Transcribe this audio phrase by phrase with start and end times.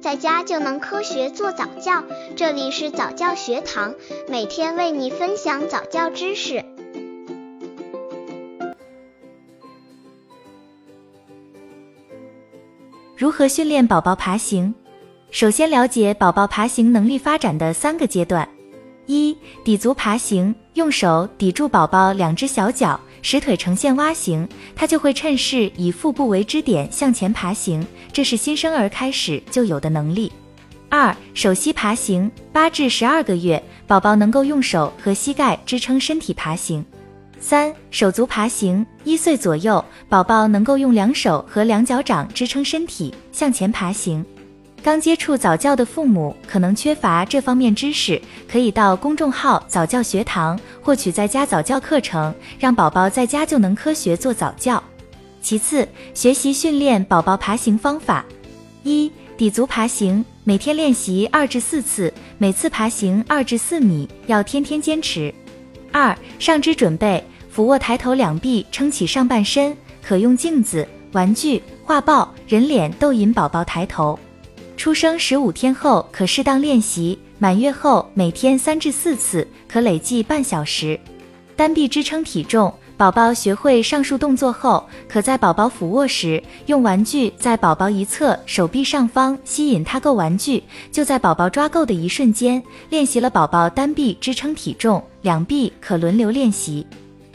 [0.00, 2.02] 在家就能科学做早教。
[2.34, 3.94] 这里是早教学堂，
[4.28, 6.64] 每天为你分享早教知识。
[13.14, 14.72] 如何训练宝宝爬行？
[15.30, 18.48] 首先了解宝宝爬行能力发展的三个阶段。
[19.04, 22.98] 一、抵足爬行，用手抵住宝宝两只小脚。
[23.22, 30.30] 使腿呈现蛙形，它就会趁势以腹部为支点向前爬行，这是新生儿开始就有的能力。
[30.88, 36.84] 二手膝爬行，八至十二个月宝宝能够用手和膝盖支撑身体爬行。
[37.38, 44.24] 三手足爬行，一岁左右宝宝能够用两手和两脚掌支撑身体向前爬行。
[44.82, 48.20] 刚接触早教的父母可能缺乏这方面知识，
[48.50, 54.82] 可以到公众号早教学堂获取在家早教课程，让宝宝在家就能科学做早教。
[55.42, 58.24] 其次，学习训练宝宝爬行方法：
[58.82, 65.32] 一、底足爬行，每天练习二至四次，每次爬行二至四米，要天天坚持。
[65.92, 74.18] 二、上肢准备，俯卧抬头，两臂撑起上半身，可用镜子、玩具、画报、人脸逗引宝宝抬头。
[74.80, 80.98] 出生十五天后可适当练习，满月后每天三至四次，可累计半小时。
[81.54, 96.86] 单臂支撑体重，宝宝学会上述动作后，可在宝宝俯卧时用玩具在宝宝一侧手臂上方吸引他够玩具，就在宝宝抓够的一瞬间，练习了宝宝单臂支撑体重，两臂可轮流练习。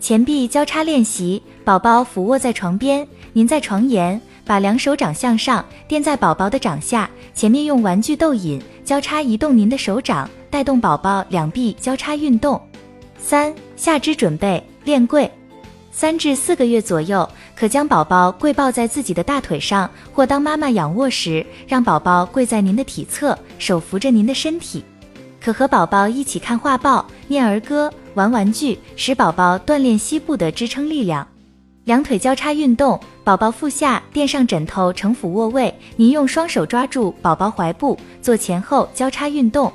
[0.00, 4.18] 前臂交叉练习，宝宝俯卧在床边，您在床沿。
[4.42, 12.58] 把两手掌向上垫在宝宝的掌下，前面用玩具逗引，交叉移动您的手掌，带动宝宝两臂交叉运动。
[13.18, 15.30] 三下肢准备练跪，
[15.92, 24.82] 三至四个月左右，可将宝宝跪抱在自己的大腿上，或当妈妈仰卧时，让宝宝跪在您的体侧，手扶着您的身体，
[25.38, 31.28] 可和宝宝一起看画报、念儿歌、玩玩具，使宝宝锻炼膝部的支撑力量。
[31.88, 39.72] 两腿交叉运动，宝宝腹下垫上枕头呈俯卧位，您用双手抓住宝宝怀部，做前后交叉运动。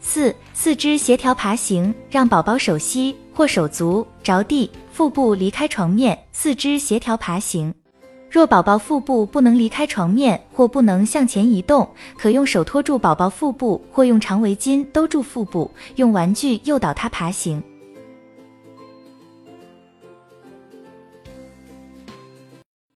[0.00, 7.74] 四四肢协调爬行，让宝宝手膝或手足着地，腹部离开床面，四肢协调爬行。
[8.30, 17.62] 若宝宝腹部不能离开床面或不能向前移动，可用手托住宝宝腹部，或用长围巾兜住腹部，用玩具诱导他爬行。